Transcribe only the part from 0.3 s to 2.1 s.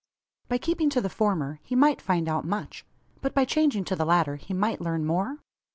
By keeping to the former, he might